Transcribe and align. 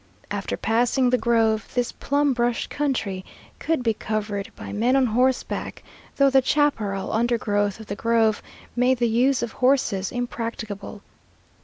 After 0.31 0.57
passing 0.57 1.11
the 1.11 1.17
grove, 1.19 1.71
this 1.75 1.91
plum 1.91 2.33
brush 2.33 2.65
country 2.65 3.23
could 3.59 3.83
be 3.83 3.93
covered 3.93 4.49
by 4.55 4.73
men 4.73 4.95
on 4.95 5.05
horseback, 5.05 5.83
though 6.15 6.31
the 6.31 6.41
chaparral 6.41 7.13
undergrowth 7.13 7.79
of 7.79 7.85
the 7.85 7.95
grove 7.95 8.41
made 8.75 8.97
the 8.97 9.07
use 9.07 9.43
of 9.43 9.51
horses 9.51 10.11
impracticable. 10.11 11.03